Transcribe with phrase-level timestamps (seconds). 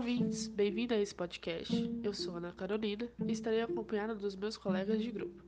[0.00, 2.00] ouvintes, bem-vindo a esse podcast.
[2.02, 5.44] Eu sou Ana Carolina e estarei acompanhada dos meus colegas de grupo.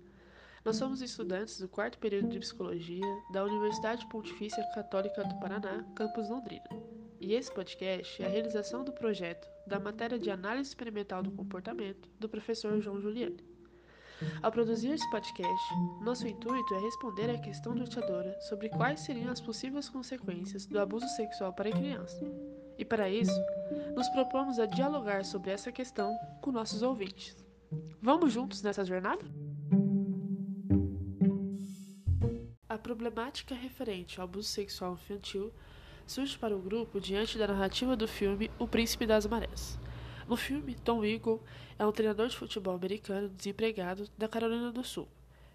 [0.62, 6.28] Nós somos estudantes do quarto período de Psicologia da Universidade Pontifícia Católica do Paraná, campus
[6.28, 6.68] Londrina.
[7.18, 12.10] E esse podcast é a realização do projeto da matéria de Análise Experimental do Comportamento
[12.20, 13.42] do professor João Juliane.
[14.42, 19.40] Ao produzir esse podcast, nosso intuito é responder à questão norteadora sobre quais seriam as
[19.40, 22.22] possíveis consequências do abuso sexual para a criança.
[22.78, 23.40] E para isso,
[23.94, 27.36] nos propomos a dialogar sobre essa questão com nossos ouvintes.
[28.00, 29.24] Vamos juntos nessa jornada?
[32.68, 35.52] A problemática referente ao abuso sexual infantil
[36.06, 39.78] surge para o grupo diante da narrativa do filme O Príncipe das Marés.
[40.26, 41.42] No filme, Tom Eagle
[41.78, 45.08] é um treinador de futebol americano desempregado da Carolina do Sul,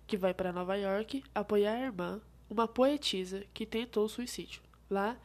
[0.05, 4.61] que vai para Nova York apoiar a irmã, uma poetisa que tentou suicídio.
[4.89, 5.17] Lá,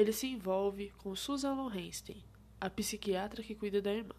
[0.00, 2.24] ele se envolve com Susan Lohenstein,
[2.58, 4.14] a psiquiatra que cuida da irmã.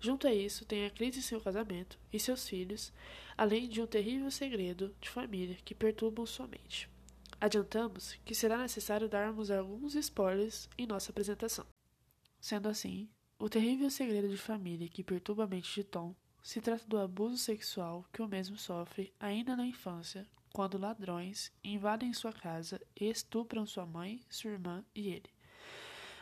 [0.00, 2.90] Junto a isso, tem a crise em seu casamento e seus filhos,
[3.36, 6.88] além de um terrível segredo de família que perturbam sua mente.
[7.38, 11.66] Adiantamos que será necessário darmos alguns spoilers em nossa apresentação.
[12.40, 13.06] Sendo assim,
[13.38, 17.36] o terrível segredo de família que perturba a mente de Tom se trata do abuso
[17.36, 23.66] sexual que o mesmo sofre ainda na infância, quando ladrões invadem sua casa e estupram
[23.66, 25.30] sua mãe, sua irmã e ele.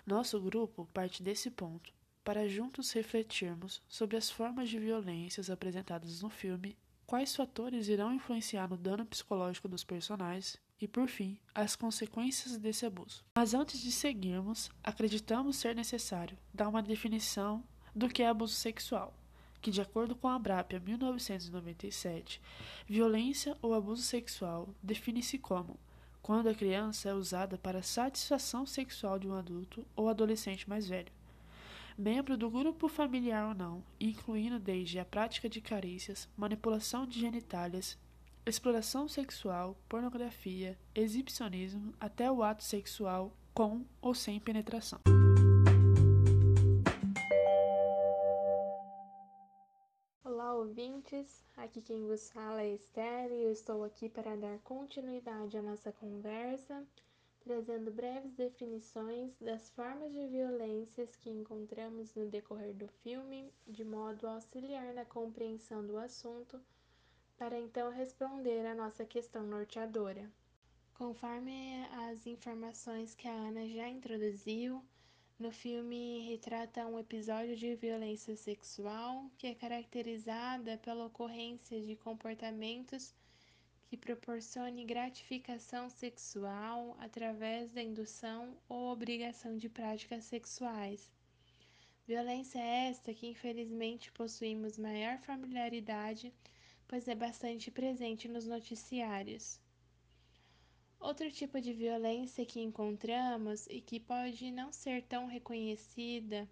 [0.06, 1.92] Nosso grupo parte desse ponto
[2.24, 8.68] para juntos refletirmos sobre as formas de violências apresentadas no filme, quais fatores irão influenciar
[8.68, 13.24] no dano psicológico dos personagens e, por fim, as consequências desse abuso.
[13.34, 17.64] Mas antes de seguirmos, acreditamos ser necessário dar uma definição
[17.94, 19.14] do que é abuso sexual,
[19.60, 22.40] que, de acordo com a Abrapia 1997,
[22.86, 25.78] violência ou abuso sexual define-se como
[26.22, 31.12] quando a criança é usada para satisfação sexual de um adulto ou adolescente mais velho,
[31.96, 37.98] membro do grupo familiar ou não, incluindo desde a prática de carícias, manipulação de genitálias,
[38.46, 45.00] exploração sexual, pornografia, exibicionismo, até o ato sexual com ou sem penetração.
[51.10, 51.44] Ouvintes.
[51.56, 55.92] Aqui quem vos fala é Esther e eu estou aqui para dar continuidade à nossa
[55.92, 56.84] conversa,
[57.40, 64.26] trazendo breves definições das formas de violências que encontramos no decorrer do filme, de modo
[64.26, 66.60] a auxiliar na compreensão do assunto
[67.36, 70.30] para então responder à nossa questão norteadora.
[70.94, 74.82] Conforme as informações que a Ana já introduziu,
[75.40, 83.14] no filme retrata um episódio de violência sexual que é caracterizada pela ocorrência de comportamentos
[83.86, 91.10] que proporcione gratificação sexual através da indução ou obrigação de práticas sexuais.
[92.06, 96.30] Violência esta que infelizmente possuímos maior familiaridade
[96.86, 99.58] pois é bastante presente nos noticiários.
[101.00, 106.48] Outro tipo de violência que encontramos e que pode não ser tão reconhecida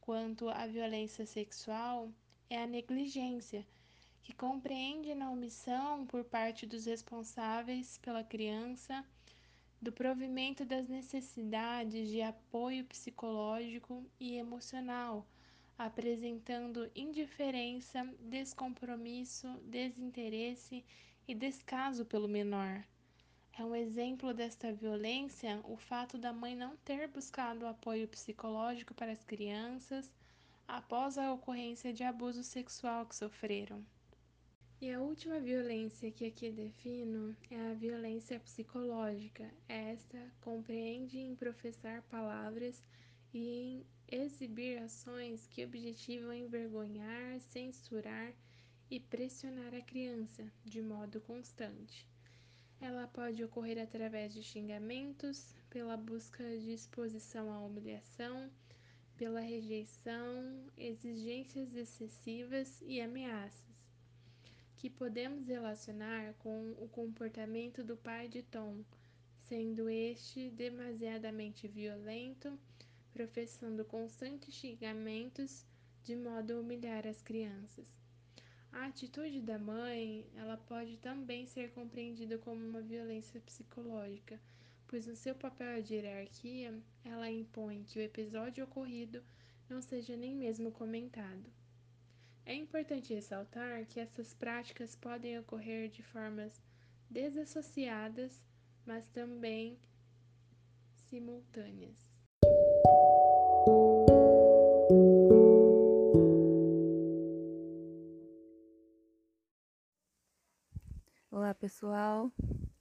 [0.00, 2.10] quanto a violência sexual
[2.48, 3.66] é a negligência,
[4.22, 9.04] que compreende na omissão por parte dos responsáveis pela criança
[9.82, 15.26] do provimento das necessidades de apoio psicológico e emocional
[15.78, 20.84] apresentando indiferença, descompromisso, desinteresse
[21.26, 22.84] e descaso pelo menor.
[23.58, 29.10] É um exemplo desta violência o fato da mãe não ter buscado apoio psicológico para
[29.10, 30.12] as crianças
[30.68, 33.84] após a ocorrência de abuso sexual que sofreram.
[34.80, 39.52] E a última violência que aqui defino é a violência psicológica.
[39.68, 42.80] Esta compreende em professar palavras
[43.34, 48.32] e em exibir ações que objetivam envergonhar, censurar
[48.88, 52.06] e pressionar a criança de modo constante.
[52.80, 58.50] Ela pode ocorrer através de xingamentos, pela busca de exposição à humilhação,
[59.16, 63.76] pela rejeição, exigências excessivas e ameaças,
[64.76, 68.84] que podemos relacionar com o comportamento do pai de Tom,
[69.48, 72.56] sendo este demasiadamente violento
[73.12, 75.66] professando constantes xingamentos
[76.04, 77.97] de modo a humilhar as crianças.
[78.78, 84.40] A atitude da mãe, ela pode também ser compreendida como uma violência psicológica,
[84.86, 86.72] pois no seu papel de hierarquia,
[87.04, 89.20] ela impõe que o episódio ocorrido
[89.68, 91.52] não seja nem mesmo comentado.
[92.46, 96.62] É importante ressaltar que essas práticas podem ocorrer de formas
[97.10, 98.40] desassociadas,
[98.86, 99.76] mas também
[101.10, 101.98] simultâneas.
[111.54, 112.32] Pessoal,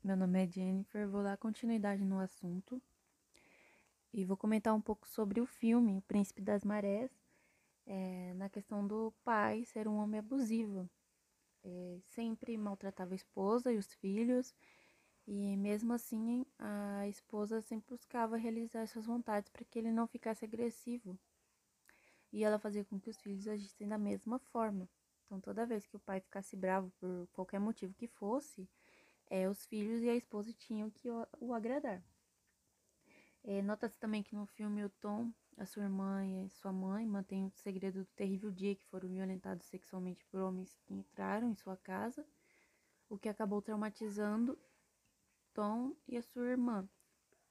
[0.04, 2.82] meu nome é Jennifer, vou dar continuidade no assunto
[4.12, 7.12] e vou comentar um pouco sobre o filme O Príncipe das Marés,
[7.86, 10.90] é, na questão do pai ser um homem abusivo.
[11.64, 14.54] É, sempre maltratava a esposa e os filhos,
[15.28, 20.44] e mesmo assim a esposa sempre buscava realizar suas vontades para que ele não ficasse
[20.44, 21.18] agressivo.
[22.34, 24.90] E ela fazia com que os filhos agissem da mesma forma.
[25.28, 28.68] Então, toda vez que o pai ficasse bravo por qualquer motivo que fosse,
[29.30, 32.02] é, os filhos e a esposa tinham que o, o agradar.
[33.44, 37.46] É, Nota-se também que no filme o Tom, a sua irmã e sua mãe mantêm
[37.46, 41.76] o segredo do terrível dia que foram violentados sexualmente por homens que entraram em sua
[41.76, 42.26] casa,
[43.10, 44.58] o que acabou traumatizando
[45.54, 46.88] Tom e a sua irmã.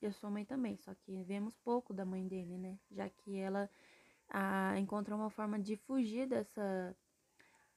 [0.00, 2.78] E a sua mãe também, só que vemos pouco da mãe dele, né?
[2.90, 3.68] Já que ela
[4.28, 6.96] a, encontrou uma forma de fugir dessa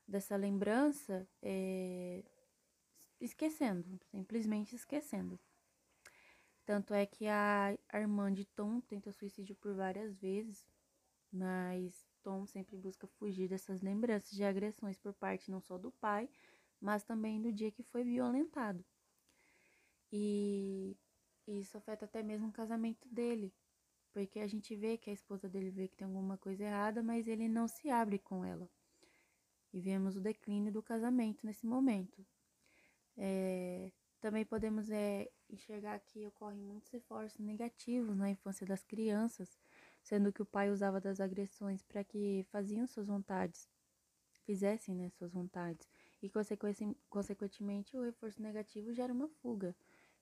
[0.10, 2.24] dessa lembrança é,
[3.22, 5.40] esquecendo, simplesmente esquecendo.
[6.66, 10.68] Tanto é que a, irmã de Tom tenta suicídio por várias vezes,
[11.32, 16.30] mas Tom sempre busca fugir dessas lembranças de agressões por parte não só do pai,
[16.82, 18.84] mas também do dia que foi violentado.
[20.12, 20.98] E
[21.48, 23.54] isso afeta até mesmo o casamento dele,
[24.12, 27.28] porque a gente vê que a esposa dele vê que tem alguma coisa errada, mas
[27.28, 28.70] ele não se abre com ela
[29.74, 32.26] e vemos o declínio do casamento nesse momento.
[33.18, 39.58] É, também podemos é, enxergar que ocorrem muitos reforços negativos na infância das crianças,
[40.02, 43.70] sendo que o pai usava das agressões para que faziam suas vontades,
[44.46, 45.88] fizessem né, suas vontades,
[46.22, 46.30] e
[47.10, 49.76] consequentemente o reforço negativo gera uma fuga.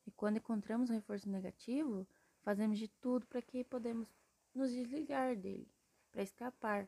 [0.06, 2.08] E quando encontramos um reforço negativo,
[2.42, 4.08] fazemos de tudo para que podemos
[4.54, 5.68] nos desligar dele,
[6.12, 6.88] para escapar.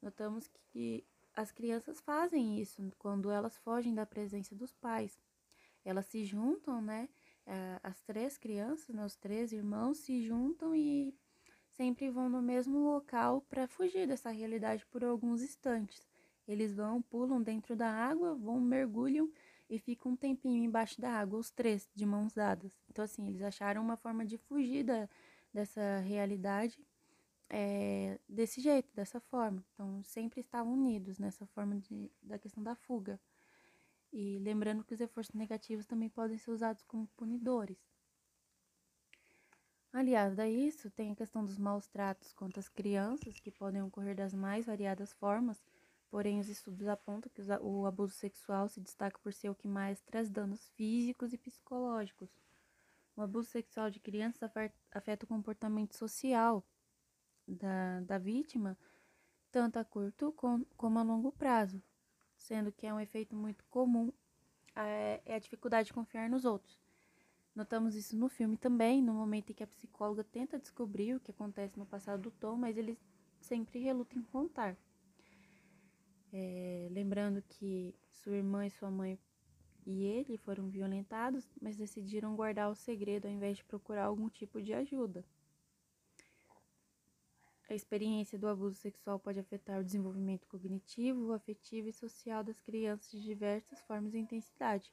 [0.00, 5.20] Notamos que as crianças fazem isso quando elas fogem da presença dos pais.
[5.84, 7.08] Elas se juntam, né?
[7.46, 11.14] Eh, as três crianças, né, os três irmãos se juntam e
[11.76, 16.08] sempre vão no mesmo local para fugir dessa realidade por alguns instantes.
[16.48, 19.30] Eles vão, pulam dentro da água, vão, mergulham
[19.68, 22.72] e ficam um tempinho embaixo da água, os três, de mãos dadas.
[22.88, 25.08] Então, assim, eles acharam uma forma de fugir da,
[25.52, 26.80] dessa realidade
[27.48, 29.64] é, desse jeito, dessa forma.
[29.72, 33.20] Então, sempre estavam unidos nessa forma de, da questão da fuga.
[34.12, 37.78] E lembrando que os reforços negativos também podem ser usados como punidores.
[39.92, 44.14] Aliás a isso, tem a questão dos maus tratos contra as crianças, que podem ocorrer
[44.14, 45.62] das mais variadas formas,
[46.10, 50.00] porém os estudos apontam que o abuso sexual se destaca por ser o que mais
[50.02, 52.28] traz danos físicos e psicológicos.
[53.16, 54.50] O abuso sexual de crianças
[54.92, 56.62] afeta o comportamento social,
[57.46, 58.76] da, da vítima,
[59.50, 61.82] tanto a curto com, como a longo prazo,
[62.36, 64.12] sendo que é um efeito muito comum
[64.74, 66.78] é, é a dificuldade de confiar nos outros.
[67.54, 71.30] Notamos isso no filme também, no momento em que a psicóloga tenta descobrir o que
[71.30, 72.98] acontece no passado do Tom, mas ele
[73.40, 74.76] sempre reluta em contar.
[76.30, 79.18] É, lembrando que sua irmã e sua mãe
[79.86, 84.60] e ele foram violentados, mas decidiram guardar o segredo ao invés de procurar algum tipo
[84.60, 85.24] de ajuda.
[87.68, 93.10] A experiência do abuso sexual pode afetar o desenvolvimento cognitivo, afetivo e social das crianças
[93.10, 94.92] de diversas formas e intensidade.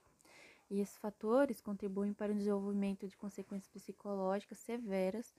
[0.71, 5.35] E esses fatores contribuem para o desenvolvimento de consequências psicológicas severas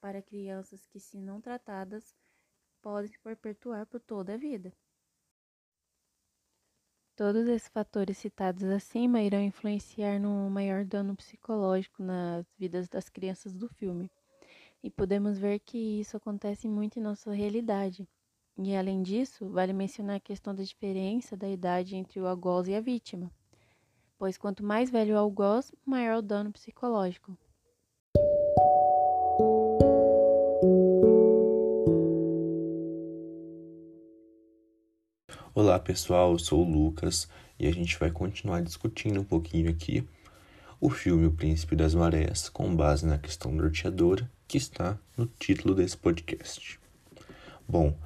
[0.00, 2.16] para crianças que, se não tratadas,
[2.82, 4.72] podem se perpetuar por toda a vida.
[7.14, 13.54] Todos esses fatores citados acima irão influenciar no maior dano psicológico nas vidas das crianças
[13.54, 14.10] do filme.
[14.84, 18.08] E podemos ver que isso acontece muito em nossa realidade.
[18.58, 22.74] E além disso, vale mencionar a questão da diferença da idade entre o algoz e
[22.74, 23.30] a vítima,
[24.18, 27.38] pois quanto mais velho o algoz, maior o dano psicológico.
[35.54, 40.06] Olá pessoal, eu sou o Lucas e a gente vai continuar discutindo um pouquinho aqui
[40.80, 45.74] o filme O Príncipe das Marés, com base na questão norteadora que está no título
[45.74, 46.78] desse podcast.
[47.66, 47.96] Bom,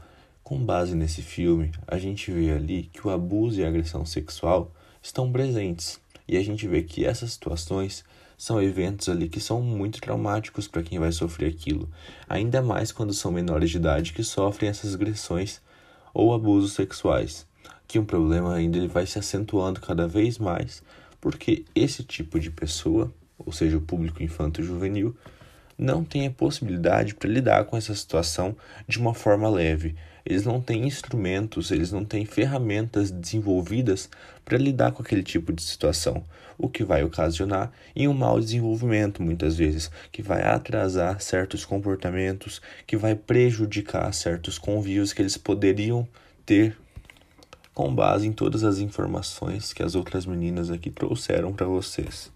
[0.44, 4.72] com base nesse filme, a gente vê ali que o abuso e a agressão sexual
[5.02, 5.98] estão presentes.
[6.28, 8.04] E a gente vê que essas situações
[8.38, 11.90] são eventos ali que são muito traumáticos para quem vai sofrer aquilo,
[12.28, 15.60] ainda mais quando são menores de idade que sofrem essas agressões
[16.14, 17.44] ou abusos sexuais,
[17.88, 20.80] que um problema ainda ele vai se acentuando cada vez mais,
[21.20, 25.16] porque esse tipo de pessoa, ou seja, o público infanto-juvenil,
[25.78, 28.56] não tem a possibilidade para lidar com essa situação
[28.88, 29.94] de uma forma leve.
[30.24, 34.10] eles não têm instrumentos, eles não têm ferramentas desenvolvidas
[34.44, 36.24] para lidar com aquele tipo de situação,
[36.58, 42.60] o que vai ocasionar em um mau desenvolvimento muitas vezes, que vai atrasar certos comportamentos,
[42.86, 46.08] que vai prejudicar certos convívios que eles poderiam
[46.44, 46.76] ter
[47.74, 52.35] com base em todas as informações que as outras meninas aqui trouxeram para vocês.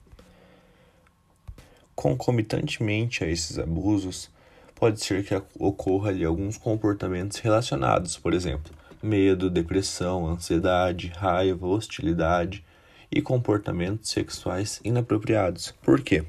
[2.01, 4.31] Concomitantemente a esses abusos,
[4.75, 12.65] pode ser que ocorra ali alguns comportamentos relacionados, por exemplo, medo, depressão, ansiedade, raiva, hostilidade
[13.13, 15.75] e comportamentos sexuais inapropriados.
[15.83, 16.25] Por quê?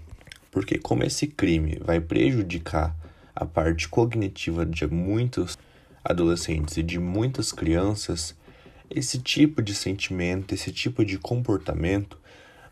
[0.51, 2.93] Porque como esse crime vai prejudicar
[3.33, 5.57] a parte cognitiva de muitos
[6.03, 8.35] adolescentes e de muitas crianças,
[8.89, 12.19] esse tipo de sentimento, esse tipo de comportamento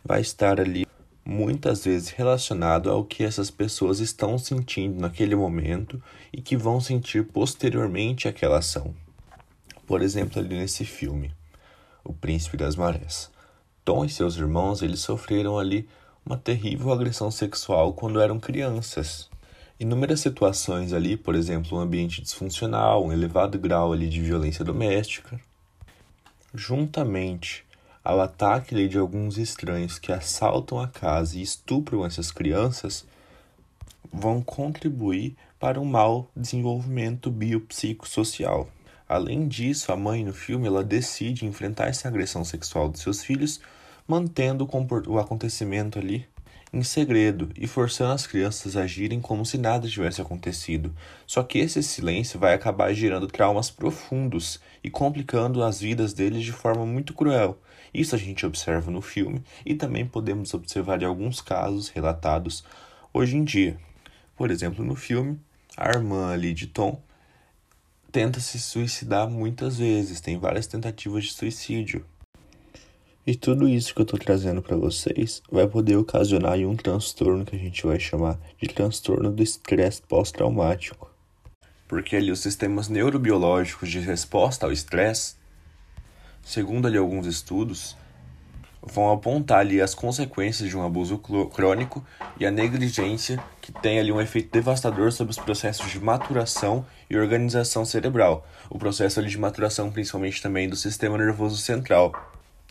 [0.03, 0.88] vai estar ali
[1.29, 6.01] muitas vezes relacionado ao que essas pessoas estão sentindo naquele momento
[6.33, 8.95] e que vão sentir posteriormente àquela ação.
[9.85, 11.31] Por exemplo, ali nesse filme,
[12.03, 13.29] O Príncipe das Marés.
[13.85, 15.87] Tom e seus irmãos, eles sofreram ali
[16.25, 19.29] uma terrível agressão sexual quando eram crianças.
[19.79, 25.39] Inúmeras situações ali, por exemplo, um ambiente disfuncional, um elevado grau ali de violência doméstica,
[26.55, 27.68] juntamente
[28.09, 33.05] ao ataque de alguns estranhos que assaltam a casa e estupram essas crianças,
[34.11, 38.67] vão contribuir para um mau desenvolvimento biopsicossocial.
[39.07, 43.61] Além disso, a mãe no filme ela decide enfrentar essa agressão sexual dos seus filhos,
[44.07, 44.67] mantendo
[45.07, 46.25] o acontecimento ali
[46.73, 50.95] em segredo e forçando as crianças a agirem como se nada tivesse acontecido.
[51.27, 56.51] Só que esse silêncio vai acabar gerando traumas profundos e complicando as vidas deles de
[56.51, 57.59] forma muito cruel.
[57.93, 62.63] Isso a gente observa no filme e também podemos observar em alguns casos relatados
[63.13, 63.77] hoje em dia.
[64.35, 65.39] Por exemplo, no filme,
[65.75, 67.01] a irmã ali de Tom
[68.11, 72.05] tenta se suicidar muitas vezes, tem várias tentativas de suicídio.
[73.25, 77.55] E tudo isso que eu estou trazendo para vocês vai poder ocasionar um transtorno que
[77.55, 81.11] a gente vai chamar de transtorno do estresse pós-traumático.
[81.87, 85.35] Porque ali os sistemas neurobiológicos de resposta ao estresse,
[86.43, 87.95] segundo ali alguns estudos,
[88.81, 92.03] vão apontar ali as consequências de um abuso crônico
[92.39, 97.17] e a negligência que tem ali um efeito devastador sobre os processos de maturação e
[97.17, 98.47] organização cerebral.
[98.69, 102.13] O processo ali de maturação principalmente também do sistema nervoso central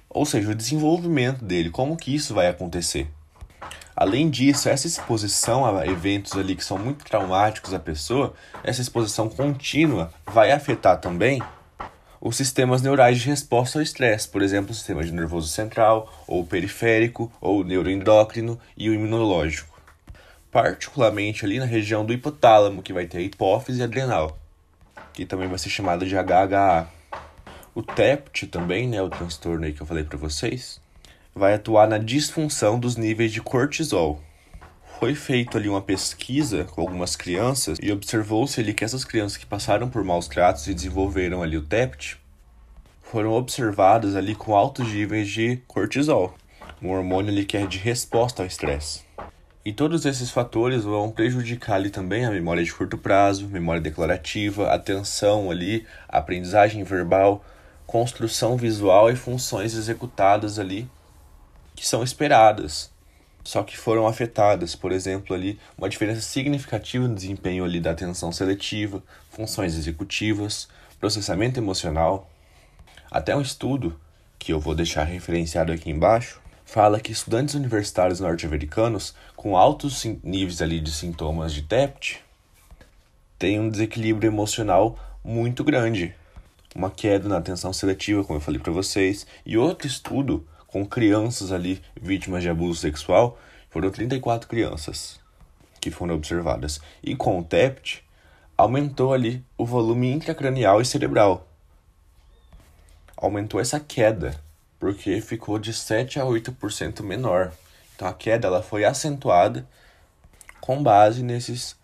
[0.09, 3.09] ou seja, o desenvolvimento dele, como que isso vai acontecer.
[3.95, 8.33] Além disso, essa exposição a eventos ali que são muito traumáticos à pessoa,
[8.63, 11.43] essa exposição contínua vai afetar também
[12.21, 16.45] os sistemas neurais de resposta ao estresse, por exemplo, o sistema de nervoso central, ou
[16.45, 19.81] periférico, ou neuroendócrino e o imunológico.
[20.51, 24.37] Particularmente ali na região do hipotálamo, que vai ter a hipófise adrenal,
[25.13, 26.89] que também vai ser chamada de HHA.
[27.75, 30.81] O TEPT também, né, o transtorno aí que eu falei para vocês,
[31.35, 34.21] vai atuar na disfunção dos níveis de cortisol.
[34.99, 39.47] Foi feita ali uma pesquisa com algumas crianças e observou-se ali que essas crianças que
[39.47, 42.19] passaram por maus tratos e desenvolveram ali o TEPT
[43.01, 46.35] foram observadas ali com altos níveis de cortisol,
[46.83, 49.03] um hormônio ali que é de resposta ao estresse.
[49.65, 54.73] E todos esses fatores vão prejudicar ali também a memória de curto prazo, memória declarativa,
[54.73, 57.45] atenção ali, aprendizagem verbal,
[57.87, 60.91] construção visual e funções executadas ali
[61.77, 62.91] que são esperadas,
[63.49, 68.31] só que foram afetadas, por exemplo, ali uma diferença significativa no desempenho ali da atenção
[68.31, 70.69] seletiva, funções executivas,
[71.01, 72.31] processamento emocional.
[73.11, 73.99] Até um estudo
[74.39, 80.61] que eu vou deixar referenciado aqui embaixo fala que estudantes universitários norte-americanos com altos níveis
[80.61, 82.21] ali de sintomas de TEPT
[83.39, 86.15] têm um desequilíbrio emocional muito grande,
[86.75, 91.51] uma queda na atenção seletiva, como eu falei para vocês, e outro estudo com crianças
[91.51, 95.19] ali vítimas de abuso sexual, foram 34 crianças
[95.81, 96.81] que foram observadas.
[97.03, 98.05] E com o TEPT,
[98.57, 101.49] aumentou ali o volume intracranial e cerebral.
[103.17, 104.39] Aumentou essa queda,
[104.79, 107.53] porque ficou de 7 a 8% menor.
[107.97, 109.67] Então a queda ela foi acentuada
[110.61, 111.77] com base nesses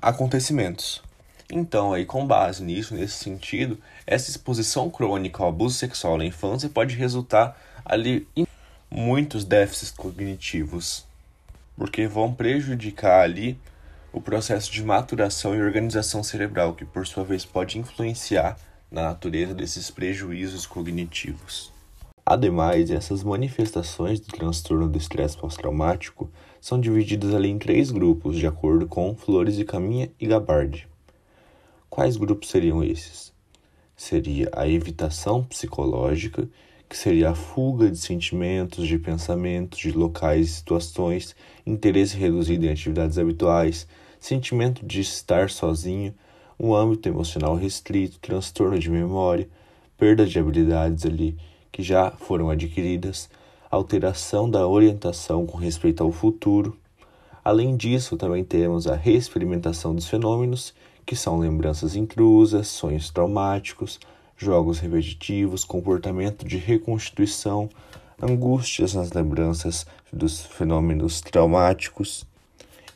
[0.00, 1.02] acontecimentos.
[1.50, 6.66] Então, aí, com base nisso, nesse sentido, essa exposição crônica ao abuso sexual na infância
[6.68, 8.26] pode resultar ali
[8.90, 11.06] muitos déficits cognitivos,
[11.76, 13.58] porque vão prejudicar ali
[14.12, 18.58] o processo de maturação e organização cerebral, que por sua vez pode influenciar
[18.90, 21.72] na natureza desses prejuízos cognitivos.
[22.24, 28.46] Ademais, essas manifestações do transtorno do estresse pós-traumático são divididas ali em três grupos, de
[28.46, 30.86] acordo com Flores e Caminha e Gabardi.
[31.88, 33.32] Quais grupos seriam esses?
[34.02, 36.48] seria a evitação psicológica,
[36.92, 41.34] que seria a fuga de sentimentos, de pensamentos, de locais e situações,
[41.64, 43.88] interesse reduzido em atividades habituais,
[44.20, 46.14] sentimento de estar sozinho,
[46.60, 49.48] um âmbito emocional restrito, transtorno de memória,
[49.96, 51.34] perda de habilidades ali
[51.72, 53.30] que já foram adquiridas,
[53.70, 56.76] alteração da orientação com respeito ao futuro.
[57.42, 60.74] Além disso, também temos a reexperimentação dos fenômenos,
[61.06, 63.98] que são lembranças intrusas, sonhos traumáticos,
[64.42, 67.70] jogos repetitivos, comportamento de reconstituição,
[68.20, 72.26] angústias nas lembranças dos fenômenos traumáticos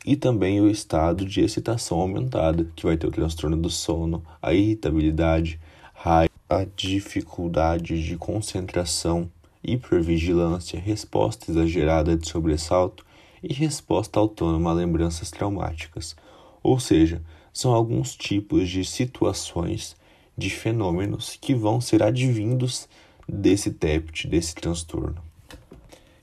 [0.05, 4.53] e também o estado de excitação aumentada, que vai ter o transtorno do sono, a
[4.53, 5.59] irritabilidade,
[5.93, 9.29] raiva, a dificuldade de concentração,
[9.63, 13.05] hipervigilância, resposta exagerada de sobressalto
[13.43, 16.15] e resposta autônoma a lembranças traumáticas.
[16.63, 19.95] Ou seja, são alguns tipos de situações,
[20.37, 22.87] de fenômenos que vão ser advindos
[23.27, 25.21] desse TEPT, desse transtorno.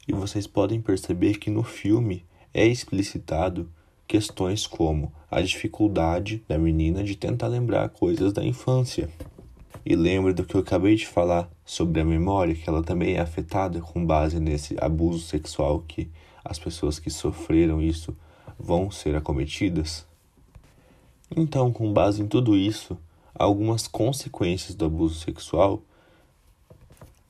[0.06, 3.68] E vocês podem perceber que no filme é explicitado
[4.06, 9.10] questões como a dificuldade da menina de tentar lembrar coisas da infância.
[9.84, 13.20] E lembra do que eu acabei de falar sobre a memória, que ela também é
[13.20, 16.10] afetada com base nesse abuso sexual que
[16.44, 18.16] as pessoas que sofreram isso
[18.58, 20.06] vão ser acometidas?
[21.34, 22.96] Então, com base em tudo isso,
[23.34, 25.82] algumas consequências do abuso sexual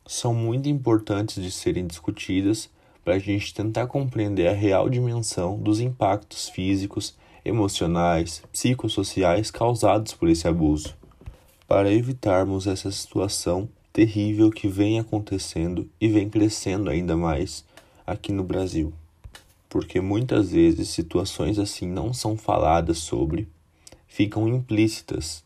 [0.07, 2.69] são muito importantes de serem discutidas
[3.05, 10.29] para a gente tentar compreender a real dimensão dos impactos físicos, emocionais, psicossociais causados por
[10.29, 10.95] esse abuso,
[11.67, 17.65] para evitarmos essa situação terrível que vem acontecendo e vem crescendo ainda mais
[18.07, 18.93] aqui no Brasil.
[19.69, 23.49] Porque muitas vezes situações assim não são faladas sobre,
[24.07, 25.44] ficam implícitas,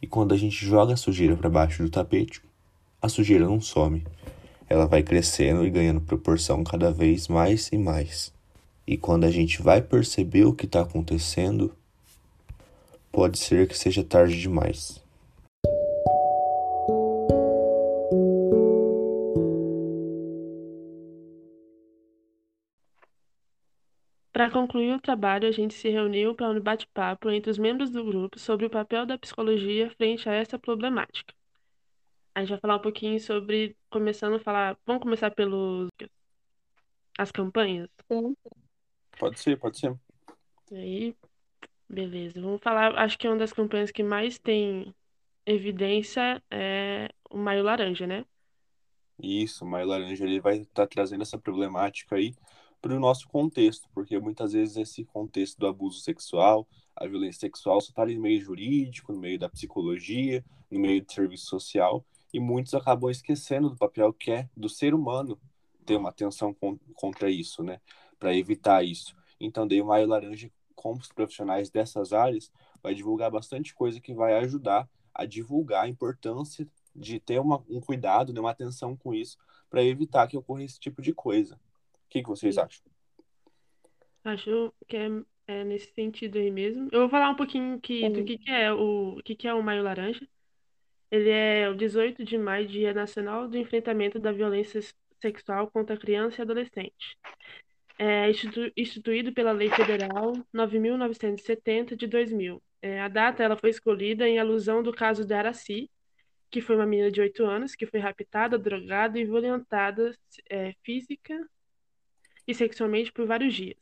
[0.00, 2.40] e quando a gente joga a sujeira para baixo do tapete,
[3.00, 4.04] a sujeira não some
[4.68, 8.32] ela vai crescendo e ganhando proporção cada vez mais e mais.
[8.86, 11.74] E quando a gente vai perceber o que está acontecendo,
[13.10, 15.00] pode ser que seja tarde demais.
[24.38, 28.04] Para concluir o trabalho, a gente se reuniu para um bate-papo entre os membros do
[28.04, 31.34] grupo sobre o papel da psicologia frente a essa problemática.
[32.32, 35.88] A gente vai falar um pouquinho sobre, começando a falar, vamos começar pelos
[37.18, 37.88] as campanhas?
[38.06, 38.36] Sim.
[39.18, 39.96] Pode ser, pode ser.
[40.70, 41.16] E aí,
[41.88, 42.40] beleza.
[42.40, 44.94] Vamos falar, acho que é uma das campanhas que mais tem
[45.44, 48.24] evidência é o Maio Laranja, né?
[49.20, 52.36] Isso, o Maio Laranja ele vai estar tá trazendo essa problemática aí
[52.80, 57.80] para o nosso contexto, porque muitas vezes esse contexto do abuso sexual, a violência sexual
[57.80, 62.38] só está no meio jurídico, no meio da psicologia, no meio do serviço social, e
[62.38, 65.38] muitos acabam esquecendo do papel que é do ser humano
[65.84, 66.54] ter uma atenção
[66.94, 67.80] contra isso, né?
[68.18, 69.16] Para evitar isso.
[69.40, 74.34] Então, o Maio Laranja, como os profissionais dessas áreas, vai divulgar bastante coisa que vai
[74.38, 79.38] ajudar a divulgar a importância de ter uma, um cuidado, né, uma atenção com isso,
[79.70, 81.58] para evitar que ocorra esse tipo de coisa.
[82.08, 82.82] O que, que vocês acham?
[84.24, 85.10] Acho que é,
[85.46, 86.88] é, nesse sentido aí mesmo.
[86.90, 89.62] Eu vou falar um pouquinho que, do que, que é o que, que é o
[89.62, 90.26] Maio Laranja.
[91.10, 94.80] Ele é o 18 de maio, Dia Nacional do Enfrentamento da Violência
[95.20, 97.18] Sexual contra Criança e Adolescente.
[97.98, 102.62] É institu instituído pela Lei Federal 9.970 de 2000.
[102.80, 105.90] É, a data ela foi escolhida em alusão do caso de Araci,
[106.50, 110.16] que foi uma menina de 8 anos que foi raptada, drogada e violentada
[110.48, 111.38] é, física
[112.48, 113.76] e sexualmente por vários dias.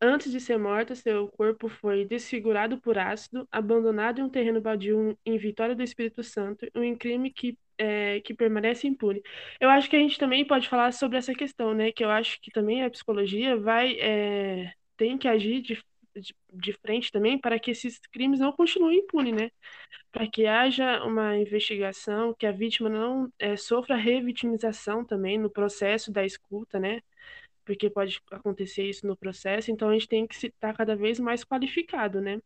[0.00, 5.18] Antes de ser morta, seu corpo foi desfigurado por ácido, abandonado em um terreno baldio
[5.24, 9.22] em Vitória do Espírito Santo, um crime que, é, que permanece impune.
[9.60, 11.92] Eu acho que a gente também pode falar sobre essa questão, né?
[11.92, 15.82] Que eu acho que também a psicologia vai é, tem que agir de,
[16.16, 19.50] de, de frente também para que esses crimes não continuem impunes, né?
[20.12, 26.12] Para que haja uma investigação, que a vítima não é, sofra revitimização também no processo
[26.12, 27.00] da escuta, né?
[27.64, 31.44] Porque pode acontecer isso no processo, então a gente tem que estar cada vez mais
[31.44, 32.40] qualificado, né?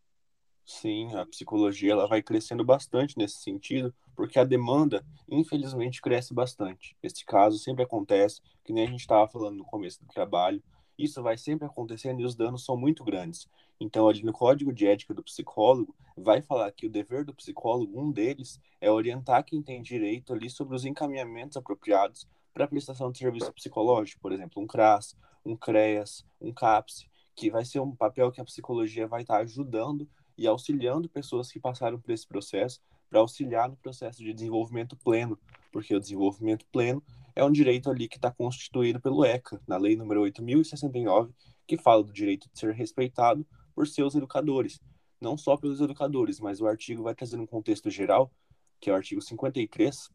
[0.64, 6.94] Sim, a psicologia ela vai crescendo bastante nesse sentido, porque a demanda, infelizmente, cresce bastante.
[7.02, 10.62] Esse caso sempre acontece, que nem a gente estava falando no começo do trabalho,
[10.98, 13.48] isso vai sempre acontecendo e os danos são muito grandes.
[13.80, 17.98] Então, ali no código de ética do psicólogo, vai falar que o dever do psicólogo,
[17.98, 22.26] um deles, é orientar quem tem direito ali sobre os encaminhamentos apropriados
[22.58, 25.16] para a prestação de serviço psicológico, por exemplo, um CRAS,
[25.46, 30.10] um CREAS, um CAPS, que vai ser um papel que a psicologia vai estar ajudando
[30.36, 35.38] e auxiliando pessoas que passaram por esse processo para auxiliar no processo de desenvolvimento pleno,
[35.70, 37.00] porque o desenvolvimento pleno
[37.36, 41.32] é um direito ali que está constituído pelo ECA, na Lei número 8.069,
[41.64, 44.80] que fala do direito de ser respeitado por seus educadores,
[45.20, 48.32] não só pelos educadores, mas o artigo vai trazer um contexto geral,
[48.80, 50.10] que é o artigo 53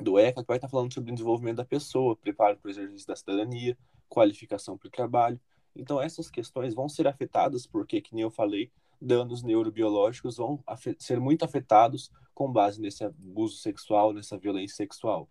[0.00, 3.06] do ECA, que vai estar falando sobre o desenvolvimento da pessoa, preparo para o exercício
[3.06, 3.76] da cidadania,
[4.08, 5.40] qualificação para o trabalho.
[5.74, 10.62] Então, essas questões vão ser afetadas porque, que nem eu falei, danos neurobiológicos vão
[10.98, 15.28] ser muito afetados com base nesse abuso sexual, nessa violência sexual.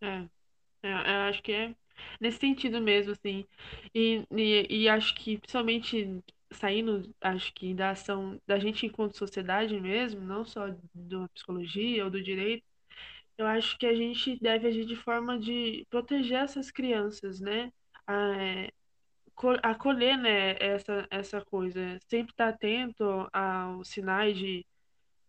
[0.00, 0.26] É,
[0.82, 1.74] é eu acho que é
[2.20, 3.44] nesse sentido mesmo, assim.
[3.94, 9.78] E, e, e acho que, principalmente saindo, acho que da ação da gente enquanto sociedade
[9.80, 12.64] mesmo, não só da psicologia ou do direito,
[13.40, 17.72] eu acho que a gente deve agir de forma de proteger essas crianças, né?
[18.06, 18.70] É,
[19.62, 21.98] acolher, né, essa, essa coisa.
[22.06, 24.66] Sempre estar atento aos sinais de,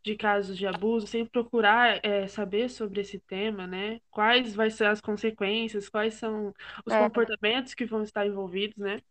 [0.03, 4.01] de casos de abuso, sempre procurar é, saber sobre esse tema, né?
[4.11, 6.53] Quais vai ser as consequências, quais são
[6.85, 6.99] os é.
[6.99, 9.01] comportamentos que vão estar envolvidos, né?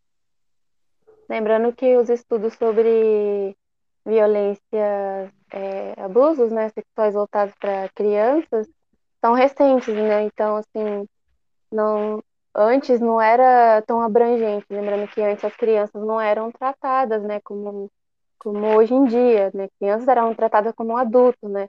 [1.26, 3.56] Lembrando que os estudos sobre
[4.04, 8.68] violência, é, abusos, né, sexuais voltados para crianças
[9.20, 10.22] são recentes, né?
[10.24, 11.06] Então, assim,
[11.70, 12.22] não,
[12.54, 14.66] antes não era tão abrangente.
[14.70, 17.90] Lembrando que antes as crianças não eram tratadas, né, como,
[18.38, 19.68] como hoje em dia, né?
[19.78, 21.68] Crianças eram tratadas como adultos, né?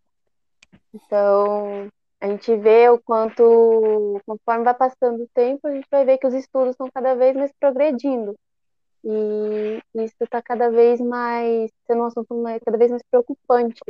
[0.93, 6.17] Então, a gente vê o quanto, conforme vai passando o tempo, a gente vai ver
[6.17, 8.35] que os estudos estão cada vez mais progredindo.
[9.03, 13.81] E isso está cada vez mais sendo um assunto mais, cada vez mais preocupante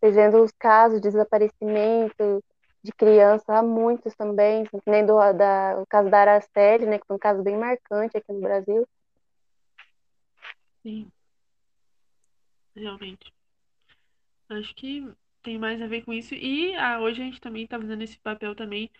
[0.00, 2.42] vendo os casos de desaparecimento
[2.82, 7.16] de crianças, há muitos também, nem do da, o caso da Araceli, né, que foi
[7.16, 8.86] um caso bem marcante aqui no Brasil.
[10.82, 11.10] Sim.
[12.74, 13.32] Realmente.
[14.48, 16.34] Acho que tem mais a ver com isso.
[16.34, 18.90] E ah, hoje a gente também está fazendo esse papel também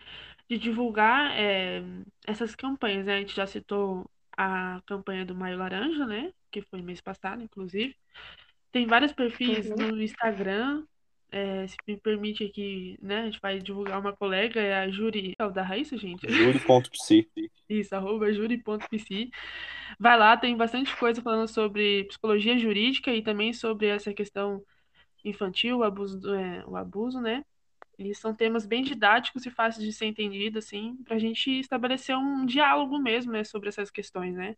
[0.48, 1.82] de divulgar é,
[2.26, 3.16] essas campanhas, né?
[3.16, 6.32] A gente já citou a campanha do Maio Laranja, né?
[6.50, 7.96] Que foi mês passado, inclusive.
[8.70, 9.76] Tem vários perfis uhum.
[9.76, 10.84] no Instagram.
[11.30, 13.20] É, se me permite aqui, né?
[13.20, 15.34] A gente vai divulgar uma colega, é a Juri.
[15.38, 16.26] É o da Raíssa, gente?
[16.30, 17.28] Juri.psi.
[17.68, 19.30] Isso, arroba juri.psi.
[19.98, 24.62] Vai lá, tem bastante coisa falando sobre psicologia jurídica e também sobre essa questão
[25.22, 27.44] infantil, o abuso, é, o abuso, né?
[27.98, 32.16] E são temas bem didáticos e fáceis de ser entendido, assim, para a gente estabelecer
[32.16, 34.56] um diálogo mesmo, né, sobre essas questões, né?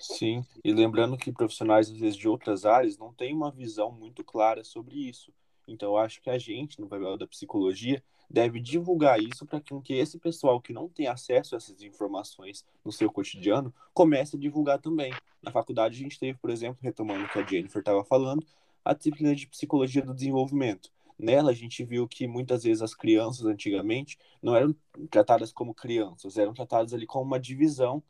[0.00, 4.24] Sim, e lembrando que profissionais, às vezes, de outras áreas não têm uma visão muito
[4.24, 5.30] clara sobre isso.
[5.68, 9.92] Então, eu acho que a gente, no papel da psicologia, deve divulgar isso para que
[9.92, 14.80] esse pessoal que não tem acesso a essas informações no seu cotidiano comece a divulgar
[14.80, 15.12] também.
[15.42, 18.44] Na faculdade, a gente teve, por exemplo, retomando o que a Jennifer estava falando,
[18.82, 20.90] a disciplina de psicologia do desenvolvimento.
[21.18, 24.74] Nela, a gente viu que muitas vezes as crianças, antigamente, não eram
[25.10, 28.02] tratadas como crianças, eram tratadas ali como uma divisão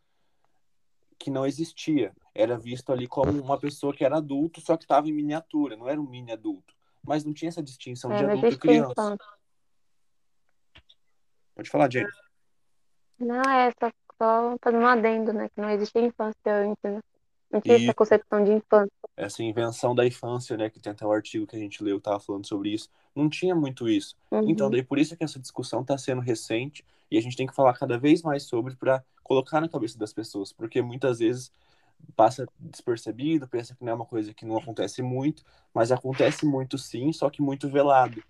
[1.21, 2.13] que não existia.
[2.35, 5.87] Era visto ali como uma pessoa que era adulto, só que estava em miniatura, não
[5.87, 6.75] era um mini adulto.
[7.03, 9.19] Mas não tinha essa distinção é, de adulto e criança.
[11.55, 12.09] Pode falar, Jane.
[13.19, 15.51] Não, é só, só fazendo um adendo, né?
[15.51, 17.01] Que não existia infância antes, né?
[17.51, 17.85] Não tinha e...
[17.85, 18.91] essa concepção de infância.
[19.17, 20.71] Essa invenção da infância, né?
[20.71, 22.89] Que tem até o um artigo que a gente leu, tava falando sobre isso.
[23.15, 24.17] Não tinha muito isso.
[24.31, 24.49] Uhum.
[24.49, 27.55] Então, daí por isso que essa discussão está sendo recente e a gente tem que
[27.55, 31.53] falar cada vez mais sobre para colocar na cabeça das pessoas, porque muitas vezes
[32.16, 36.79] passa despercebido, pensa que não é uma coisa que não acontece muito, mas acontece muito
[36.79, 38.23] sim, só que muito velado.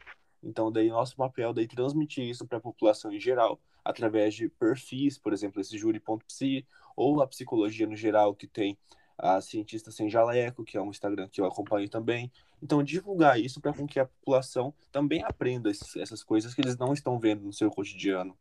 [0.43, 5.19] Então, daí nosso papel daí transmitir isso para a população em geral, através de perfis,
[5.19, 6.67] por exemplo, esse júri.psi,
[6.97, 8.77] ou a psicologia no geral, que tem
[9.19, 12.33] a cientista sem jaleco, que é um Instagram que eu acompanho também.
[12.63, 17.19] Então, divulgar isso para que a população também aprenda essas coisas que eles não estão
[17.19, 18.37] vendo no seu cotidiano.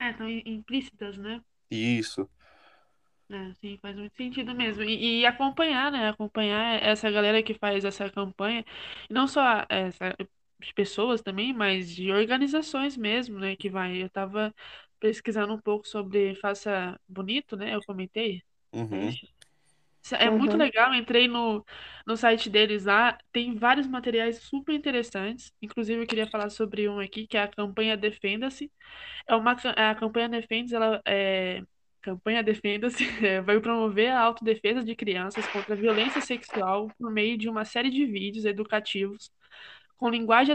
[0.00, 1.42] É, estão implícitas, né?
[1.70, 2.28] Isso.
[3.28, 4.82] É, sim, faz muito sentido mesmo.
[4.82, 6.08] E, e, acompanhar, né?
[6.08, 8.64] Acompanhar essa galera que faz essa campanha.
[9.08, 10.16] E não só essa,
[10.74, 13.54] pessoas também, mas de organizações mesmo, né?
[13.54, 14.02] Que vai.
[14.02, 14.54] Eu tava
[14.98, 17.74] pesquisando um pouco sobre Faça Bonito, né?
[17.74, 18.42] Eu comentei.
[18.72, 19.08] Uhum.
[19.08, 19.12] É
[20.30, 20.58] muito uhum.
[20.58, 21.64] legal, entrei no,
[22.06, 25.52] no site deles lá, tem vários materiais super interessantes.
[25.60, 28.70] Inclusive, eu queria falar sobre um aqui, que é a campanha Defenda-se.
[29.28, 31.62] É uma a campanha Defenda-se, ela é
[32.02, 33.04] campanha Defenda-se
[33.44, 37.90] vai promover a autodefesa de crianças contra a violência sexual por meio de uma série
[37.90, 39.30] de vídeos educativos
[39.98, 40.54] com linguagem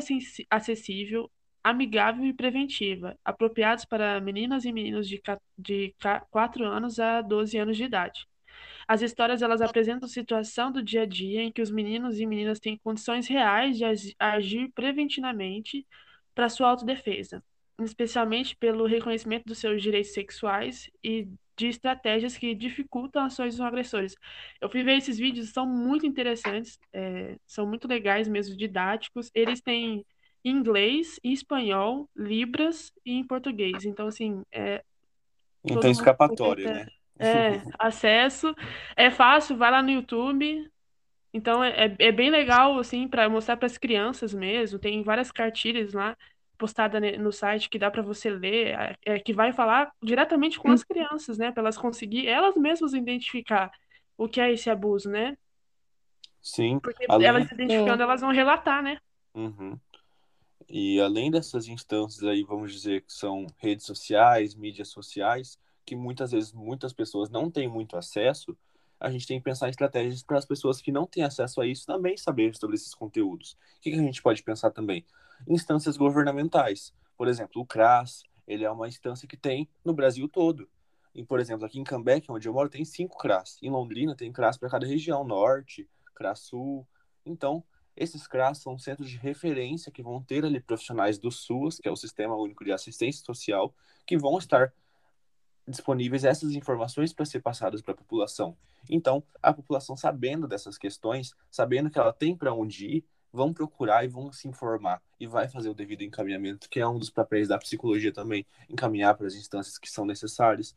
[0.50, 1.32] acessível,
[1.64, 5.22] amigável e preventiva, apropriados para meninas e meninos de,
[5.58, 5.96] de
[6.32, 8.28] 4 anos a 12 anos de idade
[8.88, 12.60] As histórias elas apresentam situação do dia a dia em que os meninos e meninas
[12.60, 13.84] têm condições reais de
[14.20, 15.86] agir preventivamente
[16.34, 17.44] para sua autodefesa,
[17.82, 24.16] especialmente pelo reconhecimento dos seus direitos sexuais e de estratégias que dificultam ações dos agressores.
[24.60, 29.32] Eu fui ver esses vídeos, são muito interessantes, é, são muito legais mesmo, didáticos.
[29.34, 30.06] Eles têm
[30.44, 33.86] inglês, espanhol, libras e em português.
[33.86, 34.84] Então, assim, é.
[35.64, 36.88] Não tem escapatória, né?
[37.20, 38.54] É, acesso.
[38.96, 40.70] É fácil, vai lá no YouTube.
[41.34, 44.80] Então, é, é, é bem legal, assim, para mostrar para as crianças mesmo.
[44.80, 46.16] Tem várias cartilhas lá
[46.58, 50.72] postada no site que dá para você ler, é, é, que vai falar diretamente com
[50.72, 50.86] as hum.
[50.90, 51.52] crianças, né?
[51.52, 53.72] Para elas conseguir elas mesmas identificar
[54.18, 55.38] o que é esse abuso, né?
[56.42, 56.80] Sim.
[56.80, 57.28] Porque além...
[57.28, 58.98] elas identificando, elas vão relatar, né?
[59.34, 59.78] Uhum.
[60.70, 66.32] E além dessas instâncias aí, vamos dizer que são redes sociais, mídias sociais, que muitas
[66.32, 68.58] vezes muitas pessoas não têm muito acesso,
[69.00, 71.68] a gente tem que pensar em estratégias para as pessoas que não têm acesso a
[71.68, 73.52] isso também saber sobre esses conteúdos.
[73.78, 75.06] O que, que a gente pode pensar também?
[75.48, 76.94] Instâncias governamentais.
[77.18, 80.68] Por exemplo, o CRAS, ele é uma instância que tem no Brasil todo.
[81.14, 83.58] E, por exemplo, aqui em Cambeck, onde eu moro, tem cinco CRAS.
[83.62, 86.88] Em Londrina tem CRAS para cada região, Norte, CRAS Sul.
[87.26, 87.64] Então,
[87.96, 91.92] esses CRAS são centros de referência que vão ter ali profissionais do SUAS, que é
[91.92, 93.74] o Sistema Único de Assistência Social,
[94.06, 94.74] que vão estar
[95.68, 98.56] disponíveis essas informações para ser passadas para a população.
[98.90, 104.06] Então, a população sabendo dessas questões, sabendo que ela tem para onde ir, vão procurar
[104.06, 107.48] e vão se informar e vai fazer o devido encaminhamento, que é um dos papéis
[107.48, 110.76] da psicologia também, encaminhar para as instâncias que são necessárias,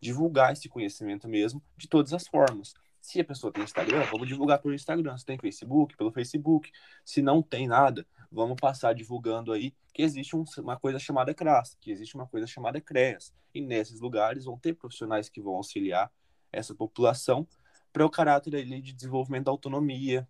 [0.00, 2.74] divulgar esse conhecimento mesmo de todas as formas.
[3.00, 5.16] Se a pessoa tem Instagram, vamos divulgar pelo Instagram.
[5.16, 6.70] Se tem Facebook, pelo Facebook.
[7.04, 11.76] Se não tem nada, vamos passar divulgando aí que existe um, uma coisa chamada CRAS,
[11.80, 13.34] que existe uma coisa chamada CREAS.
[13.52, 16.10] E nesses lugares vão ter profissionais que vão auxiliar
[16.52, 17.46] essa população
[17.92, 20.28] para o caráter ali de desenvolvimento da autonomia,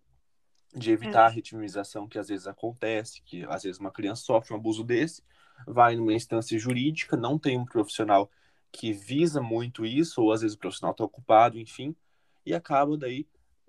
[0.75, 1.25] de evitar é.
[1.25, 5.23] a retimização que às vezes acontece, que às vezes uma criança sofre um abuso desse,
[5.67, 8.31] vai numa instância jurídica, não tem um profissional
[8.71, 11.95] que visa muito isso, ou às vezes o profissional está ocupado, enfim,
[12.45, 13.27] e acaba daí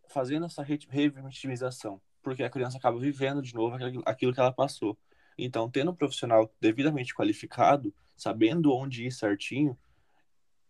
[0.08, 4.96] fazendo essa revitimização, porque a criança acaba vivendo de novo aquilo que ela passou.
[5.36, 9.76] Então, tendo um profissional devidamente qualificado, sabendo onde ir certinho,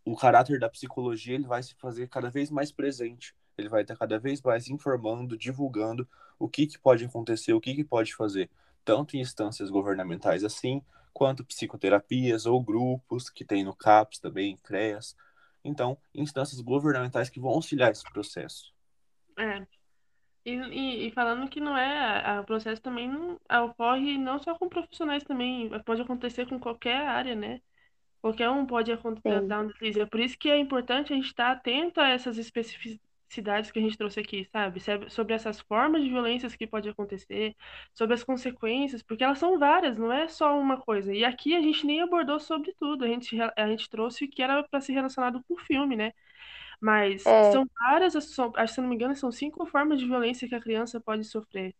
[0.04, 3.34] o caráter da psicologia ele vai se fazer cada vez mais presente.
[3.56, 7.74] Ele vai estar cada vez mais informando, divulgando o que, que pode acontecer, o que,
[7.74, 8.50] que pode fazer,
[8.84, 15.14] tanto em instâncias governamentais assim, quanto psicoterapias ou grupos que tem no CAPS também, CREAS.
[15.64, 18.72] Então, instâncias governamentais que vão auxiliar esse processo.
[19.38, 19.64] É.
[20.44, 24.68] E, e, e falando que não é, o processo também não, ocorre não só com
[24.68, 27.60] profissionais também, pode acontecer com qualquer área, né?
[28.20, 30.00] Qualquer um pode acontecer, dar um deslize.
[30.00, 33.00] É por isso que é importante a gente estar atento a essas especificidades
[33.32, 34.80] cidades que a gente trouxe aqui, sabe?
[35.10, 37.56] Sobre essas formas de violências que pode acontecer,
[37.94, 41.14] sobre as consequências, porque elas são várias, não é só uma coisa.
[41.14, 44.42] E aqui a gente nem abordou sobre tudo, a gente, a gente trouxe o que
[44.42, 46.12] era para ser relacionado com o filme, né?
[46.82, 47.52] Mas é.
[47.52, 51.00] são várias, são, se não me engano, são cinco formas de violência que a criança
[51.00, 51.72] pode sofrer.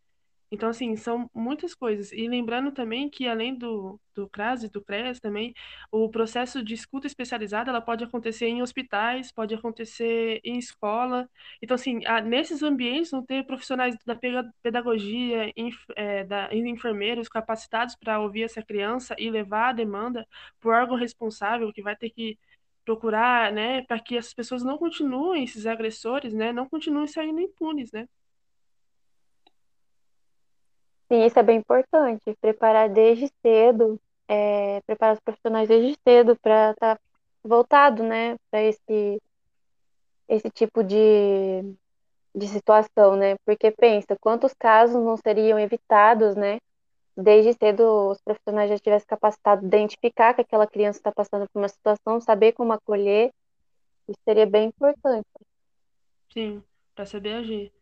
[0.53, 2.12] Então, assim, são muitas coisas.
[2.12, 5.55] E lembrando também que, além do, do CRAS e do CREAS também,
[5.91, 11.29] o processo de escuta especializada, ela pode acontecer em hospitais, pode acontecer em escola.
[11.62, 14.15] Então, assim, nesses ambientes vão ter profissionais da
[14.62, 20.29] pedagogia, inf, é, da, enfermeiros capacitados para ouvir essa criança e levar a demanda
[20.61, 22.38] para o órgão responsável, que vai ter que
[22.85, 27.90] procurar, né, para que essas pessoas não continuem, esses agressores, né, não continuem saindo impunes,
[27.92, 28.09] né?
[31.11, 32.35] Sim, isso é bem importante.
[32.40, 37.03] Preparar desde cedo, é, preparar os profissionais desde cedo para estar tá
[37.45, 39.21] voltado, né, para esse,
[40.29, 40.97] esse tipo de,
[42.35, 43.37] de situação, né?
[43.45, 46.59] Porque pensa, quantos casos não seriam evitados, né?
[47.16, 51.59] Desde cedo os profissionais já tivessem capacitado de identificar que aquela criança está passando por
[51.59, 53.31] uma situação, saber como acolher,
[54.09, 55.27] isso seria bem importante.
[56.33, 56.62] Sim,
[56.94, 57.72] para saber agir.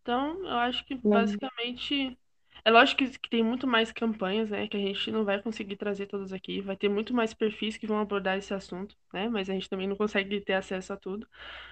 [0.00, 1.10] Então, eu acho que uhum.
[1.10, 2.18] basicamente
[2.64, 5.76] é lógico que, que tem muito mais campanhas, né, que a gente não vai conseguir
[5.76, 6.60] trazer todas aqui.
[6.60, 9.88] Vai ter muito mais perfis que vão abordar esse assunto, né, mas a gente também
[9.88, 11.26] não consegue ter acesso a tudo.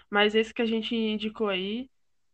[0.09, 1.89] Mas esse que a gente indicou aí,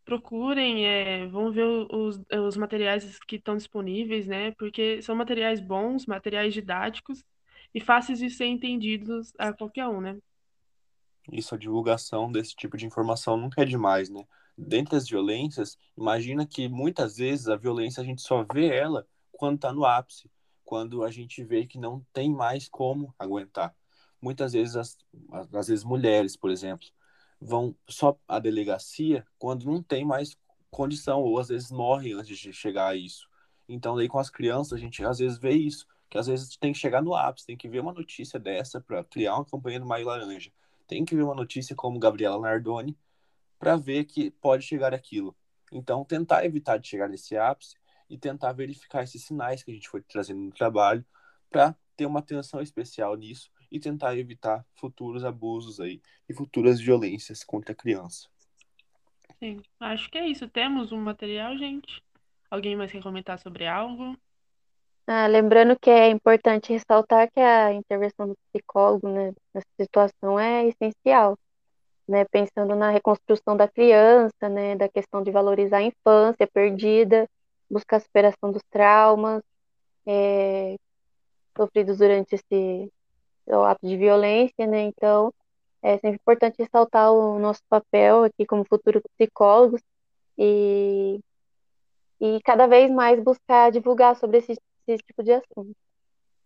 [0.07, 6.07] procurem, é, vão ver os, os materiais que estão disponíveis, né, porque são materiais bons,
[6.07, 7.23] materiais didáticos
[7.75, 10.17] e fáceis de ser entendidos a qualquer um, né.
[11.31, 14.25] Isso, a divulgação desse tipo de informação nunca é demais, né?
[14.57, 19.57] dentre as violências, imagina que muitas vezes a violência a gente só vê ela quando
[19.57, 20.31] está no ápice,
[20.65, 23.75] quando a gente vê que não tem mais como aguentar.
[24.21, 24.97] Muitas vezes, as,
[25.53, 26.87] às vezes mulheres, por exemplo,
[27.41, 30.37] vão só à delegacia quando não tem mais
[30.71, 33.29] condição, ou às vezes morrem antes de chegar a isso.
[33.69, 36.73] Então, daí com as crianças, a gente às vezes vê isso, que às vezes tem
[36.73, 39.87] que chegar no ápice, tem que ver uma notícia dessa para criar uma campanha do
[39.87, 40.53] Maio Laranja.
[40.87, 42.97] Tem que ver uma notícia como Gabriela Nardoni
[43.59, 45.37] para ver que pode chegar aquilo.
[45.73, 47.75] Então, tentar evitar de chegar nesse ápice
[48.09, 51.05] e tentar verificar esses sinais que a gente foi trazendo no trabalho
[51.51, 57.45] para ter uma atenção especial nisso e tentar evitar futuros abusos aí e futuras violências
[57.45, 58.29] contra a criança.
[59.39, 60.49] Sim, acho que é isso.
[60.49, 62.03] Temos um material, gente.
[62.51, 64.17] Alguém mais quer comentar sobre algo?
[65.07, 70.67] Ah, lembrando que é importante ressaltar que a intervenção do psicólogo, né, nessa situação é
[70.67, 71.39] essencial,
[72.09, 77.29] né, pensando na reconstrução da criança, né, da questão de valorizar a infância perdida,
[77.71, 79.43] buscar a superação dos traumas
[80.07, 80.77] é,
[81.57, 82.91] sofridos durante esse
[83.65, 85.33] ato de violência, né, então
[85.83, 89.81] é sempre importante ressaltar o nosso papel aqui como futuros psicólogos
[90.37, 91.21] e,
[92.21, 94.57] e cada vez mais buscar divulgar sobre esse,
[94.87, 95.77] esse tipo de assunto.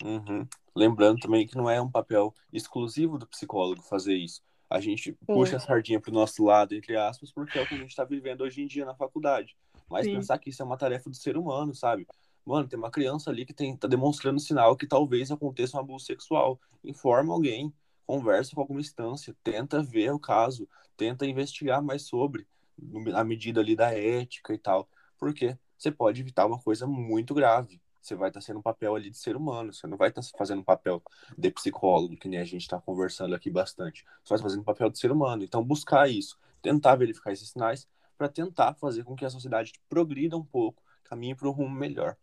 [0.02, 0.46] Uhum.
[0.74, 4.42] Lembrando também que não é um papel exclusivo do psicólogo fazer isso.
[4.68, 5.16] A gente Sim.
[5.26, 7.90] puxa a sardinha para o nosso lado, entre aspas, porque é o que a gente
[7.90, 9.56] está vivendo hoje em dia na faculdade.
[9.88, 10.12] Mas Sim.
[10.12, 12.06] pensar que isso é uma tarefa do ser humano, sabe?
[12.44, 16.04] Mano, tem uma criança ali que tem, tá demonstrando sinal que talvez aconteça um abuso
[16.04, 16.60] sexual.
[16.82, 17.72] Informa alguém,
[18.06, 23.76] conversa com alguma instância, tenta ver o caso, tenta investigar mais sobre, na medida ali
[23.76, 27.80] da ética e tal, porque você pode evitar uma coisa muito grave.
[28.00, 30.60] Você vai estar sendo um papel ali de ser humano, você não vai estar fazendo
[30.60, 31.02] um papel
[31.36, 34.04] de psicólogo, que nem a gente está conversando aqui bastante.
[34.24, 35.44] Você vai estar fazendo um papel de ser humano.
[35.44, 40.36] Então, buscar isso, tentar verificar esses sinais, para tentar fazer com que a sociedade progrida
[40.36, 42.16] um pouco, caminhe para um rumo melhor.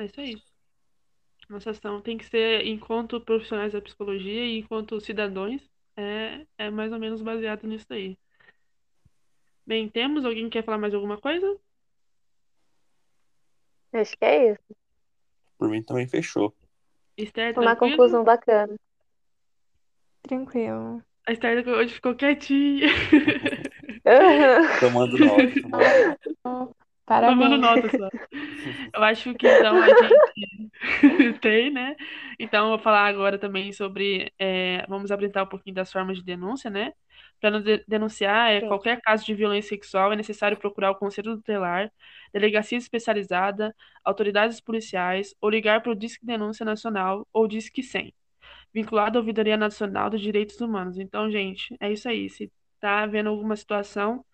[0.00, 0.42] É isso aí.
[1.50, 5.60] Nossa ação tem que ser, enquanto profissionais da psicologia e enquanto cidadãos,
[5.94, 8.16] é, é mais ou menos baseado nisso aí.
[9.66, 10.24] Bem, temos?
[10.24, 11.54] Alguém que quer falar mais alguma coisa?
[13.92, 14.76] Acho que é isso.
[15.58, 16.54] Por mim também fechou.
[17.14, 18.74] Esther, Uma conclusão bacana.
[20.22, 21.02] Tranquilo.
[21.26, 22.88] A Esther hoje ficou quietinha.
[24.80, 26.74] tomando nota.
[27.10, 27.40] Parabéns.
[27.40, 28.08] Tomando nota só.
[28.94, 31.96] Eu acho que então a gente tem, né?
[32.38, 34.32] Então, eu vou falar agora também sobre.
[34.38, 36.92] É, vamos apresentar um pouquinho das formas de denúncia, né?
[37.40, 41.90] Para denunciar é, qualquer caso de violência sexual, é necessário procurar o Conselho Tutelar,
[42.32, 48.14] delegacia especializada, autoridades policiais ou ligar para o Disque Denúncia Nacional ou Disque 100,
[48.72, 50.96] vinculado à Ouvidoria Nacional dos Direitos Humanos.
[50.96, 52.30] Então, gente, é isso aí.
[52.30, 54.24] Se tá havendo alguma situação,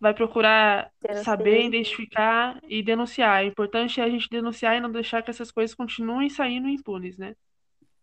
[0.00, 1.24] vai procurar Denunciar.
[1.24, 3.44] saber, identificar e denunciar.
[3.44, 7.16] O importante é a gente denunciar e não deixar que essas coisas continuem saindo impunes,
[7.16, 7.34] né?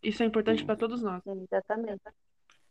[0.03, 1.21] Isso é importante para todos nós.
[1.25, 2.01] Exatamente.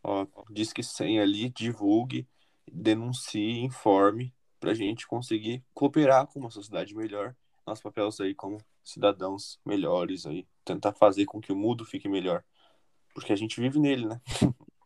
[0.02, 2.28] Ó, diz que sem ali, divulgue,
[2.70, 7.34] denuncie, informe, para a gente conseguir cooperar com uma sociedade melhor.
[7.66, 12.44] Nosso papel aí como cidadãos melhores aí, tentar fazer com que o mundo fique melhor.
[13.14, 14.20] Porque a gente vive nele, né?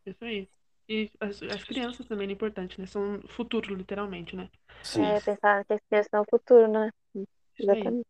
[0.07, 0.49] Isso aí.
[0.89, 2.87] E as, as crianças também é importante, né?
[2.87, 4.49] São o futuro, literalmente, né?
[4.83, 5.05] Sim.
[5.05, 6.91] É, pensar que as crianças são o futuro, né?
[7.59, 8.07] Exatamente.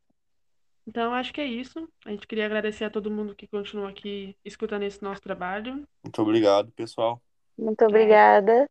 [0.87, 1.88] Então, acho que é isso.
[2.07, 5.87] A gente queria agradecer a todo mundo que continua aqui escutando esse nosso trabalho.
[6.05, 7.21] Muito obrigado, pessoal.
[7.59, 8.71] Muito obrigada.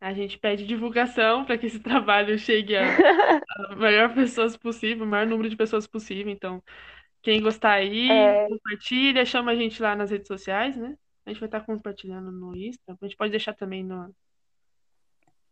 [0.00, 2.84] A gente pede divulgação para que esse trabalho chegue a,
[3.70, 6.30] a maior pessoas possível, o maior número de pessoas possível.
[6.30, 6.62] Então,
[7.22, 8.46] quem gostar aí, é...
[8.46, 10.96] compartilha, chama a gente lá nas redes sociais, né?
[11.28, 12.96] A gente vai estar compartilhando no Insta.
[12.98, 14.14] A gente pode deixar também no.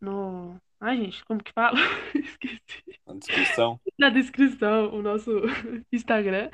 [0.01, 0.59] No.
[0.79, 1.77] Ai, gente, como que fala?
[2.15, 2.99] Esqueci.
[3.05, 3.79] Na descrição.
[3.95, 5.29] Na descrição, o nosso
[5.93, 6.49] Instagram.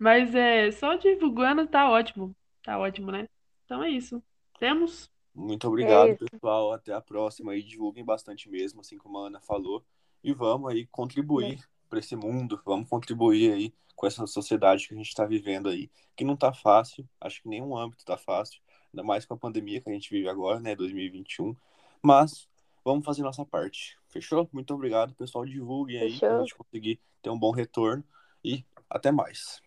[0.00, 2.34] Mas é só divulgando, tá ótimo.
[2.64, 3.28] Tá ótimo, né?
[3.64, 4.20] Então é isso.
[4.58, 5.08] Temos?
[5.32, 6.72] Muito obrigado, é pessoal.
[6.72, 7.54] Até a próxima.
[7.54, 9.84] E divulguem bastante mesmo, assim como a Ana falou.
[10.20, 11.73] E vamos aí contribuir é.
[11.88, 12.60] Para esse mundo.
[12.64, 16.52] Vamos contribuir aí com essa sociedade que a gente está vivendo aí, que não tá
[16.52, 17.08] fácil.
[17.20, 18.60] Acho que nenhum âmbito tá fácil
[18.94, 21.54] ainda mais com a pandemia que a gente vive agora, né, 2021.
[22.00, 22.48] Mas
[22.84, 23.98] vamos fazer nossa parte.
[24.08, 24.48] Fechou?
[24.52, 25.44] Muito obrigado, pessoal.
[25.44, 28.04] Divulguem aí para a gente conseguir ter um bom retorno
[28.44, 29.60] e até mais.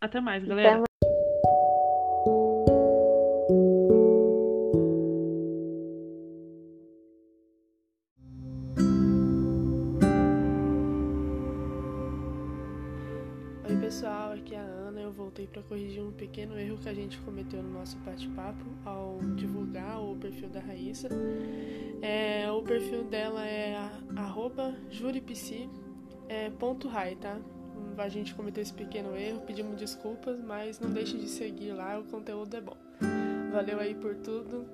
[0.00, 0.68] Até mais, galera.
[0.68, 0.85] Até pequeno
[16.86, 21.08] que a gente cometeu no nosso bate-papo ao divulgar o perfil da Raíssa.
[22.00, 23.90] É, o perfil dela é
[24.88, 25.68] juripc,
[26.28, 27.40] é, ponto tá?
[27.98, 32.04] A gente cometeu esse pequeno erro, pedimos desculpas, mas não deixe de seguir lá, o
[32.04, 32.76] conteúdo é bom.
[33.50, 34.64] Valeu aí por tudo,